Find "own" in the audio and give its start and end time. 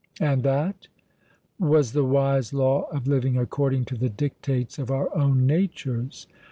5.15-5.45